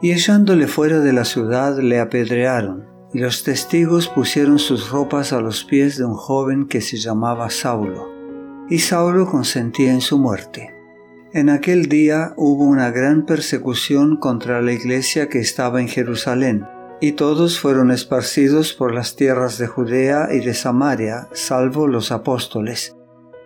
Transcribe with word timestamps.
y 0.00 0.12
echándole 0.12 0.66
fuera 0.66 1.00
de 1.00 1.12
la 1.12 1.24
ciudad 1.24 1.78
le 1.78 2.00
apedrearon, 2.00 2.86
y 3.12 3.18
los 3.18 3.42
testigos 3.42 4.08
pusieron 4.08 4.58
sus 4.58 4.90
ropas 4.90 5.32
a 5.32 5.40
los 5.40 5.64
pies 5.64 5.96
de 5.98 6.04
un 6.04 6.14
joven 6.14 6.66
que 6.66 6.80
se 6.80 6.98
llamaba 6.98 7.50
Saulo, 7.50 8.08
y 8.68 8.78
Saulo 8.78 9.26
consentía 9.26 9.92
en 9.92 10.00
su 10.00 10.18
muerte. 10.18 10.74
En 11.32 11.50
aquel 11.50 11.88
día 11.88 12.32
hubo 12.36 12.64
una 12.64 12.90
gran 12.90 13.26
persecución 13.26 14.16
contra 14.16 14.62
la 14.62 14.72
iglesia 14.72 15.28
que 15.28 15.40
estaba 15.40 15.80
en 15.80 15.88
Jerusalén, 15.88 16.66
y 17.00 17.12
todos 17.12 17.60
fueron 17.60 17.90
esparcidos 17.90 18.72
por 18.72 18.94
las 18.94 19.14
tierras 19.14 19.58
de 19.58 19.66
Judea 19.66 20.28
y 20.32 20.40
de 20.40 20.54
Samaria, 20.54 21.28
salvo 21.32 21.86
los 21.86 22.10
apóstoles. 22.12 22.96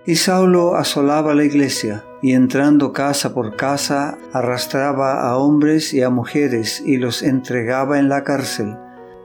Y 0.06 0.16
Saulo 0.16 0.74
asolaba 0.74 1.34
la 1.34 1.44
iglesia, 1.44 2.04
y 2.22 2.34
entrando 2.34 2.92
casa 2.92 3.34
por 3.34 3.56
casa, 3.56 4.16
arrastraba 4.32 5.28
a 5.28 5.36
hombres 5.36 5.92
y 5.92 6.02
a 6.02 6.08
mujeres 6.08 6.82
y 6.86 6.96
los 6.96 7.22
entregaba 7.22 7.98
en 7.98 8.08
la 8.08 8.22
cárcel. 8.22 8.76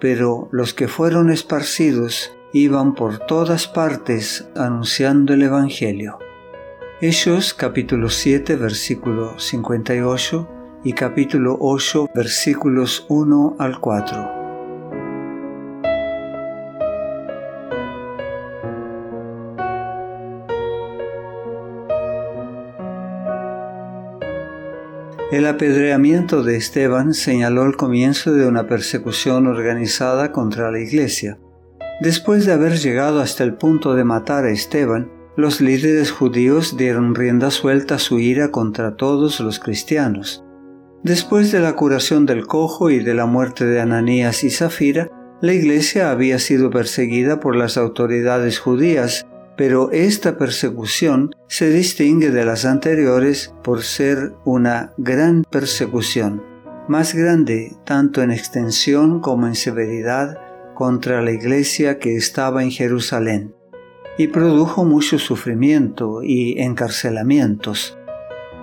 Pero 0.01 0.49
los 0.51 0.73
que 0.73 0.87
fueron 0.87 1.29
esparcidos 1.29 2.35
iban 2.53 2.95
por 2.95 3.19
todas 3.19 3.67
partes 3.67 4.49
anunciando 4.55 5.33
el 5.33 5.43
Evangelio. 5.43 6.17
Hechos 6.99 7.53
capítulo 7.53 8.09
7 8.09 8.55
versículo 8.55 9.39
58 9.39 10.47
y 10.83 10.93
capítulo 10.93 11.55
8 11.59 12.09
versículos 12.15 13.05
1 13.09 13.57
al 13.59 13.79
4. 13.79 14.36
El 25.31 25.45
apedreamiento 25.45 26.43
de 26.43 26.55
Esteban 26.55 27.13
señaló 27.13 27.65
el 27.65 27.75
comienzo 27.75 28.33
de 28.33 28.47
una 28.47 28.65
persecución 28.65 29.47
organizada 29.47 30.31
contra 30.31 30.71
la 30.71 30.79
Iglesia. 30.79 31.37
Después 31.99 32.45
de 32.45 32.53
haber 32.53 32.77
llegado 32.77 33.19
hasta 33.19 33.43
el 33.43 33.55
punto 33.55 33.95
de 33.95 34.03
matar 34.03 34.45
a 34.45 34.51
Esteban, 34.51 35.11
los 35.35 35.61
líderes 35.61 36.11
judíos 36.11 36.77
dieron 36.77 37.13
rienda 37.13 37.51
suelta 37.51 37.95
a 37.95 37.99
su 37.99 38.19
ira 38.19 38.51
contra 38.51 38.95
todos 38.95 39.39
los 39.39 39.59
cristianos. 39.59 40.43
Después 41.03 41.51
de 41.51 41.59
la 41.59 41.75
curación 41.75 42.25
del 42.25 42.47
cojo 42.47 42.89
y 42.89 42.99
de 42.99 43.13
la 43.13 43.25
muerte 43.25 43.65
de 43.65 43.79
Ananías 43.79 44.43
y 44.43 44.49
Zafira, 44.49 45.09
la 45.41 45.53
iglesia 45.53 46.09
había 46.09 46.39
sido 46.39 46.71
perseguida 46.71 47.39
por 47.39 47.55
las 47.55 47.77
autoridades 47.77 48.59
judías, 48.59 49.27
pero 49.57 49.91
esta 49.91 50.37
persecución 50.37 51.35
se 51.47 51.69
distingue 51.69 52.29
de 52.29 52.45
las 52.45 52.63
anteriores 52.63 53.53
por 53.63 53.81
ser 53.81 54.33
una 54.45 54.93
gran 54.97 55.43
persecución, 55.49 56.43
más 56.87 57.15
grande 57.15 57.75
tanto 57.83 58.21
en 58.21 58.31
extensión 58.31 59.19
como 59.19 59.47
en 59.47 59.55
severidad 59.55 60.37
contra 60.75 61.23
la 61.23 61.31
iglesia 61.31 61.97
que 61.97 62.15
estaba 62.15 62.61
en 62.61 62.69
Jerusalén, 62.69 63.55
y 64.19 64.27
produjo 64.27 64.85
mucho 64.85 65.17
sufrimiento 65.17 66.21
y 66.23 66.61
encarcelamientos. 66.61 67.97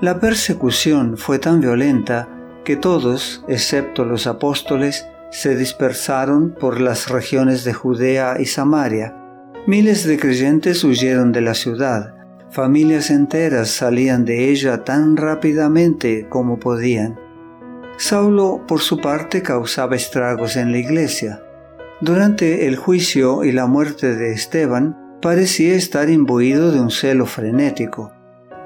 La 0.00 0.20
persecución 0.20 1.16
fue 1.16 1.40
tan 1.40 1.60
violenta 1.60 2.28
que 2.64 2.76
todos, 2.76 3.44
excepto 3.48 4.04
los 4.04 4.28
apóstoles, 4.28 5.06
se 5.30 5.56
dispersaron 5.56 6.54
por 6.54 6.80
las 6.80 7.08
regiones 7.08 7.64
de 7.64 7.72
Judea 7.72 8.36
y 8.38 8.46
Samaria. 8.46 9.23
Miles 9.66 10.06
de 10.06 10.18
creyentes 10.18 10.84
huyeron 10.84 11.32
de 11.32 11.40
la 11.40 11.54
ciudad. 11.54 12.14
Familias 12.50 13.08
enteras 13.08 13.70
salían 13.70 14.26
de 14.26 14.50
ella 14.50 14.84
tan 14.84 15.16
rápidamente 15.16 16.28
como 16.28 16.60
podían. 16.60 17.18
Saulo, 17.96 18.62
por 18.68 18.82
su 18.82 19.00
parte, 19.00 19.40
causaba 19.40 19.96
estragos 19.96 20.56
en 20.56 20.70
la 20.70 20.76
iglesia. 20.76 21.42
Durante 22.02 22.66
el 22.66 22.76
juicio 22.76 23.42
y 23.42 23.52
la 23.52 23.64
muerte 23.64 24.14
de 24.14 24.32
Esteban, 24.32 24.98
parecía 25.22 25.74
estar 25.76 26.10
imbuido 26.10 26.70
de 26.70 26.80
un 26.80 26.90
celo 26.90 27.24
frenético. 27.24 28.12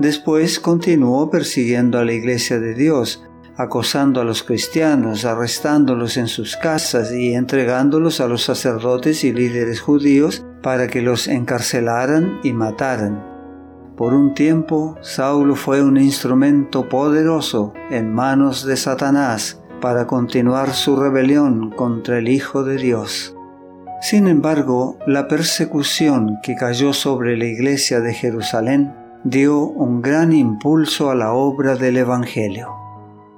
Después 0.00 0.58
continuó 0.58 1.30
persiguiendo 1.30 2.00
a 2.00 2.04
la 2.04 2.12
iglesia 2.12 2.58
de 2.58 2.74
Dios, 2.74 3.22
acosando 3.56 4.20
a 4.20 4.24
los 4.24 4.42
cristianos, 4.42 5.24
arrestándolos 5.24 6.16
en 6.16 6.26
sus 6.26 6.56
casas 6.56 7.12
y 7.12 7.34
entregándolos 7.34 8.20
a 8.20 8.26
los 8.26 8.42
sacerdotes 8.42 9.22
y 9.22 9.32
líderes 9.32 9.80
judíos 9.80 10.44
para 10.62 10.88
que 10.88 11.02
los 11.02 11.28
encarcelaran 11.28 12.40
y 12.42 12.52
mataran. 12.52 13.22
Por 13.96 14.14
un 14.14 14.34
tiempo, 14.34 14.96
Saulo 15.00 15.56
fue 15.56 15.82
un 15.82 15.96
instrumento 15.96 16.88
poderoso 16.88 17.72
en 17.90 18.12
manos 18.12 18.64
de 18.64 18.76
Satanás 18.76 19.60
para 19.80 20.06
continuar 20.06 20.72
su 20.72 20.96
rebelión 20.96 21.70
contra 21.70 22.18
el 22.18 22.28
Hijo 22.28 22.62
de 22.62 22.76
Dios. 22.76 23.34
Sin 24.00 24.28
embargo, 24.28 24.96
la 25.06 25.26
persecución 25.26 26.38
que 26.42 26.54
cayó 26.54 26.92
sobre 26.92 27.36
la 27.36 27.46
iglesia 27.46 28.00
de 28.00 28.14
Jerusalén 28.14 28.94
dio 29.24 29.60
un 29.60 30.00
gran 30.00 30.32
impulso 30.32 31.10
a 31.10 31.16
la 31.16 31.32
obra 31.32 31.74
del 31.74 31.96
Evangelio. 31.96 32.68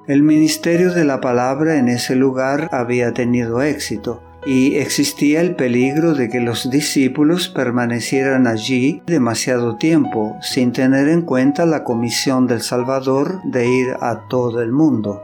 El 0.06 0.22
ministerio 0.22 0.92
de 0.92 1.04
la 1.04 1.20
palabra 1.20 1.76
en 1.76 1.88
ese 1.88 2.16
lugar 2.16 2.68
había 2.72 3.14
tenido 3.14 3.62
éxito 3.62 4.22
y 4.46 4.76
existía 4.76 5.40
el 5.40 5.54
peligro 5.54 6.14
de 6.14 6.28
que 6.28 6.40
los 6.40 6.70
discípulos 6.70 7.48
permanecieran 7.48 8.46
allí 8.46 9.02
demasiado 9.06 9.76
tiempo 9.76 10.36
sin 10.40 10.72
tener 10.72 11.08
en 11.08 11.22
cuenta 11.22 11.66
la 11.66 11.84
comisión 11.84 12.46
del 12.46 12.62
Salvador 12.62 13.40
de 13.44 13.68
ir 13.68 13.88
a 14.00 14.28
todo 14.28 14.62
el 14.62 14.72
mundo. 14.72 15.22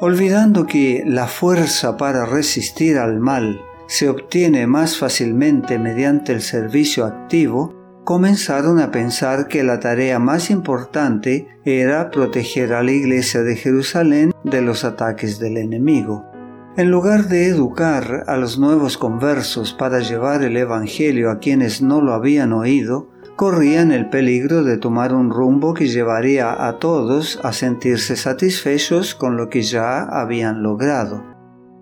Olvidando 0.00 0.66
que 0.66 1.02
la 1.06 1.26
fuerza 1.26 1.96
para 1.96 2.24
resistir 2.24 2.98
al 2.98 3.20
mal 3.20 3.60
se 3.86 4.08
obtiene 4.08 4.66
más 4.66 4.96
fácilmente 4.96 5.78
mediante 5.78 6.32
el 6.32 6.42
servicio 6.42 7.04
activo, 7.04 7.74
comenzaron 8.04 8.78
a 8.78 8.90
pensar 8.90 9.48
que 9.48 9.62
la 9.62 9.80
tarea 9.80 10.18
más 10.18 10.50
importante 10.50 11.48
era 11.64 12.10
proteger 12.10 12.72
a 12.72 12.82
la 12.82 12.92
iglesia 12.92 13.42
de 13.42 13.56
Jerusalén 13.56 14.32
de 14.44 14.62
los 14.62 14.84
ataques 14.84 15.38
del 15.38 15.56
enemigo. 15.56 16.29
En 16.76 16.90
lugar 16.90 17.28
de 17.28 17.46
educar 17.46 18.24
a 18.26 18.36
los 18.36 18.58
nuevos 18.58 18.96
conversos 18.96 19.72
para 19.72 20.00
llevar 20.00 20.42
el 20.42 20.56
Evangelio 20.56 21.30
a 21.30 21.38
quienes 21.38 21.82
no 21.82 22.00
lo 22.00 22.12
habían 22.12 22.52
oído, 22.52 23.10
corrían 23.36 23.92
el 23.92 24.08
peligro 24.08 24.64
de 24.64 24.76
tomar 24.76 25.14
un 25.14 25.30
rumbo 25.30 25.74
que 25.74 25.88
llevaría 25.88 26.66
a 26.66 26.78
todos 26.78 27.40
a 27.42 27.52
sentirse 27.52 28.16
satisfechos 28.16 29.14
con 29.14 29.36
lo 29.36 29.48
que 29.48 29.62
ya 29.62 30.02
habían 30.02 30.62
logrado 30.62 31.30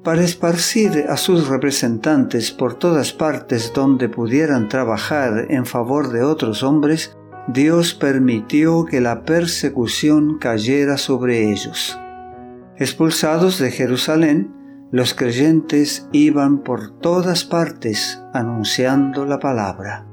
para 0.08 0.22
esparcir 0.22 1.04
a 1.06 1.18
sus 1.18 1.48
representantes 1.48 2.50
por 2.50 2.72
todas 2.72 3.12
partes 3.12 3.72
donde 3.74 4.08
pudieran 4.08 4.70
trabajar 4.70 5.48
en 5.50 5.66
favor 5.66 6.10
de 6.10 6.22
otros 6.22 6.62
hombres, 6.62 7.14
Dios 7.48 7.92
permitió 7.92 8.86
que 8.86 9.02
la 9.02 9.24
persecución 9.24 10.38
cayera 10.38 10.96
sobre 10.96 11.50
ellos. 11.52 11.98
Expulsados 12.78 13.58
de 13.58 13.70
Jerusalén, 13.70 14.54
los 14.90 15.14
creyentes 15.14 16.08
iban 16.12 16.58
por 16.58 16.98
todas 16.98 17.44
partes 17.44 18.22
anunciando 18.32 19.26
la 19.26 19.38
palabra. 19.38 20.06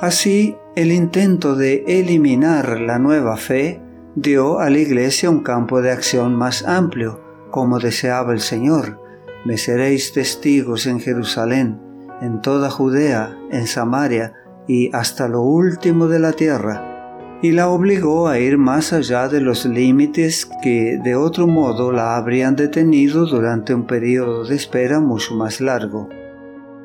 Así, 0.00 0.56
el 0.76 0.92
intento 0.92 1.56
de 1.56 1.84
eliminar 1.86 2.80
la 2.80 2.98
nueva 2.98 3.36
fe 3.36 3.82
dio 4.14 4.60
a 4.60 4.70
la 4.70 4.78
iglesia 4.78 5.30
un 5.30 5.42
campo 5.42 5.82
de 5.82 5.90
acción 5.90 6.34
más 6.34 6.66
amplio, 6.66 7.20
como 7.50 7.78
deseaba 7.78 8.32
el 8.32 8.40
Señor, 8.40 9.00
me 9.44 9.58
seréis 9.58 10.12
testigos 10.12 10.86
en 10.86 11.00
Jerusalén, 11.00 11.80
en 12.20 12.40
toda 12.40 12.70
Judea, 12.70 13.36
en 13.50 13.66
Samaria 13.66 14.34
y 14.66 14.90
hasta 14.94 15.28
lo 15.28 15.42
último 15.42 16.08
de 16.08 16.18
la 16.18 16.32
tierra. 16.32 16.95
Y 17.42 17.52
la 17.52 17.68
obligó 17.68 18.28
a 18.28 18.38
ir 18.38 18.56
más 18.56 18.92
allá 18.92 19.28
de 19.28 19.40
los 19.40 19.66
límites 19.66 20.48
que 20.62 20.98
de 21.02 21.14
otro 21.14 21.46
modo 21.46 21.92
la 21.92 22.16
habrían 22.16 22.56
detenido 22.56 23.26
durante 23.26 23.74
un 23.74 23.86
periodo 23.86 24.44
de 24.44 24.56
espera 24.56 25.00
mucho 25.00 25.34
más 25.34 25.60
largo. 25.60 26.08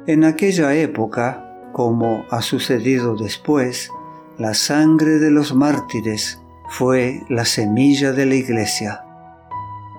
En 0.08 0.24
aquella 0.24 0.76
época, 0.76 1.70
como 1.72 2.26
ha 2.30 2.42
sucedido 2.42 3.16
después, 3.16 3.90
la 4.38 4.54
sangre 4.54 5.20
de 5.20 5.32
los 5.32 5.54
mártires 5.56 6.42
fue 6.70 7.24
la 7.30 7.46
semilla 7.46 8.12
de 8.12 8.26
la 8.26 8.36
iglesia. 8.36 9.04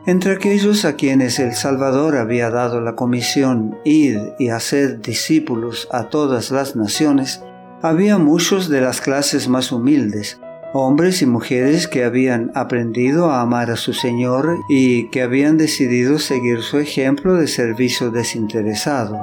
Entre 0.05 0.33
aquellos 0.33 0.85
a 0.85 0.97
quienes 0.97 1.39
el 1.39 1.53
Salvador 1.55 2.17
había 2.17 2.51
dado 2.51 2.81
la 2.81 2.97
comisión 2.97 3.79
id 3.85 4.19
y 4.39 4.49
hacer 4.49 5.01
discípulos 5.01 5.87
a 5.93 6.09
todas 6.09 6.51
las 6.51 6.75
naciones, 6.75 7.41
había 7.83 8.19
muchos 8.19 8.69
de 8.69 8.81
las 8.81 9.01
clases 9.01 9.49
más 9.49 9.71
humildes, 9.71 10.41
hombres 10.73 11.23
y 11.23 11.27
mujeres 11.27 11.87
que 11.87 12.05
habían 12.05 12.51
aprendido 12.55 13.31
a 13.31 13.43
amar 13.43 13.71
a 13.71 13.77
su 13.77 13.93
Señor 13.93 14.59
y 14.69 15.09
que 15.11 15.23
habían 15.23 15.59
decidido 15.59 16.19
seguir 16.19 16.63
su 16.63 16.79
ejemplo 16.79 17.35
de 17.35 17.47
servicio 17.47 18.11
desinteresado. 18.11 19.19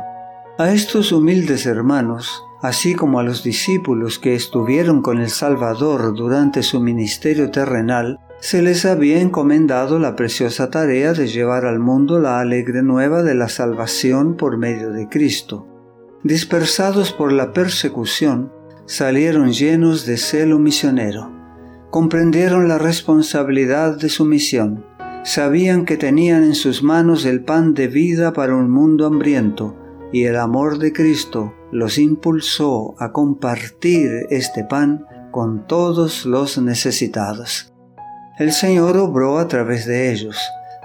A 0.58 0.72
estos 0.72 1.12
humildes 1.12 1.66
hermanos, 1.66 2.44
así 2.62 2.94
como 2.94 3.20
a 3.20 3.24
los 3.24 3.44
discípulos 3.44 4.20
que 4.20 4.36
estuvieron 4.36 5.02
con 5.02 5.20
el 5.20 5.30
Salvador 5.30 6.14
durante 6.14 6.64
su 6.64 6.80
ministerio 6.80 7.50
terrenal, 7.50 8.20
se 8.42 8.62
les 8.62 8.86
había 8.86 9.20
encomendado 9.20 10.00
la 10.00 10.16
preciosa 10.16 10.70
tarea 10.70 11.14
de 11.14 11.28
llevar 11.28 11.66
al 11.66 11.80
mundo 11.80 12.20
la 12.20 12.40
alegre 12.40 12.84
nueva 12.84 13.24
de 13.24 13.36
la 13.36 13.50
salvación 13.50 14.36
por 14.36 14.58
medio 14.58 14.92
de 14.92 15.10
Cristo. 15.10 15.68
Dispersados 16.24 17.12
por 17.12 17.32
la 17.32 17.54
persecución, 17.54 18.52
salieron 18.86 19.52
llenos 19.52 20.06
de 20.06 20.18
celo 20.18 20.60
misionero. 20.60 21.39
Comprendieron 21.92 22.68
la 22.68 22.78
responsabilidad 22.78 23.98
de 23.98 24.10
su 24.10 24.24
misión. 24.24 24.86
Sabían 25.24 25.86
que 25.86 25.98
tenían 25.98 26.44
en 26.44 26.54
sus 26.54 26.84
manos 26.84 27.26
el 27.26 27.44
pan 27.44 27.74
de 27.74 27.88
vida 27.88 28.32
para 28.32 28.56
un 28.56 28.70
mundo 28.70 29.08
hambriento, 29.08 29.76
y 30.14 30.26
el 30.26 30.38
amor 30.38 30.78
de 30.78 30.94
Cristo 30.94 31.54
los 31.72 31.98
impulsó 31.98 32.96
a 33.00 33.12
compartir 33.12 34.28
este 34.30 34.64
pan 34.64 35.06
con 35.32 35.66
todos 35.66 36.26
los 36.26 36.60
necesitados. 36.60 37.74
El 38.38 38.52
Señor 38.52 38.96
obró 38.98 39.40
a 39.40 39.48
través 39.48 39.86
de 39.86 40.12
ellos. 40.12 40.38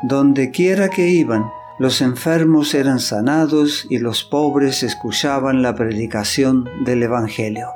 Donde 0.03 0.51
quiera 0.51 0.89
que 0.89 1.09
iban, 1.09 1.45
los 1.79 2.01
enfermos 2.01 2.75
eran 2.75 2.99
sanados 2.99 3.87
y 3.91 3.99
los 3.99 4.25
pobres 4.25 4.83
escuchaban 4.83 5.63
la 5.63 5.75
predicación 5.75 6.65
del 6.85 7.03
Evangelio. 7.03 7.69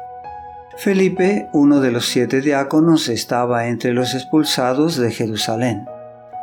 Felipe, 0.79 1.49
uno 1.53 1.81
de 1.81 1.91
los 1.91 2.07
siete 2.07 2.41
diáconos, 2.41 3.09
estaba 3.09 3.69
entre 3.69 3.93
los 3.93 4.15
expulsados 4.15 4.97
de 4.97 5.11
Jerusalén. 5.11 5.87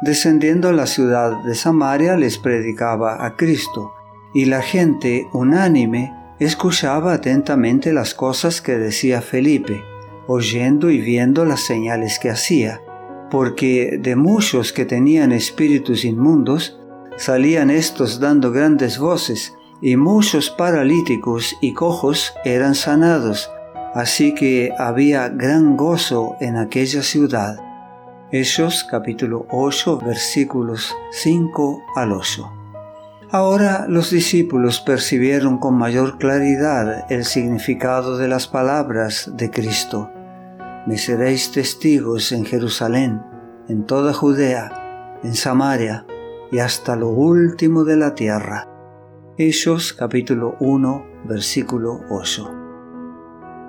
Descendiendo 0.01 0.69
a 0.69 0.73
la 0.73 0.87
ciudad 0.87 1.43
de 1.43 1.55
Samaria 1.55 2.17
les 2.17 2.37
predicaba 2.37 3.25
a 3.25 3.35
Cristo, 3.35 3.93
y 4.33 4.45
la 4.45 4.61
gente 4.61 5.27
unánime 5.33 6.13
escuchaba 6.39 7.13
atentamente 7.13 7.93
las 7.93 8.13
cosas 8.13 8.61
que 8.61 8.77
decía 8.77 9.21
Felipe, 9.21 9.81
oyendo 10.27 10.89
y 10.89 10.99
viendo 10.99 11.45
las 11.45 11.61
señales 11.61 12.19
que 12.19 12.29
hacía 12.29 12.81
porque 13.29 13.97
de 14.01 14.15
muchos 14.15 14.71
que 14.71 14.85
tenían 14.85 15.31
espíritus 15.31 16.05
inmundos, 16.05 16.79
salían 17.17 17.69
estos 17.69 18.19
dando 18.19 18.51
grandes 18.51 18.97
voces, 18.97 19.53
y 19.81 19.97
muchos 19.97 20.49
paralíticos 20.49 21.55
y 21.61 21.73
cojos 21.73 22.33
eran 22.45 22.75
sanados, 22.75 23.51
así 23.95 24.35
que 24.35 24.71
había 24.77 25.29
gran 25.29 25.75
gozo 25.75 26.35
en 26.39 26.57
aquella 26.57 27.01
ciudad. 27.01 27.57
Hechos 28.31 28.85
capítulo 28.87 29.47
8 29.49 29.97
versículos 30.05 30.95
5 31.11 31.81
al 31.95 32.11
8. 32.11 32.51
Ahora 33.31 33.87
los 33.89 34.11
discípulos 34.11 34.79
percibieron 34.81 35.57
con 35.57 35.73
mayor 35.75 36.19
claridad 36.19 37.11
el 37.11 37.25
significado 37.25 38.19
de 38.19 38.27
las 38.27 38.45
palabras 38.45 39.31
de 39.33 39.49
Cristo 39.49 40.11
me 40.85 40.99
seréis 40.99 41.51
testigos 41.51 42.31
en 42.31 42.45
Jerusalén, 42.45 43.23
en 43.67 43.85
toda 43.85 44.13
Judea, 44.13 45.19
en 45.23 45.33
Samaria 45.33 46.05
y 46.51 46.59
hasta 46.59 46.95
lo 46.95 47.09
último 47.09 47.83
de 47.85 47.97
la 47.97 48.13
tierra. 48.13 48.67
Hechos 49.37 49.93
capítulo 49.93 50.55
1 50.59 51.05
versículo 51.27 52.01
8. 52.11 52.64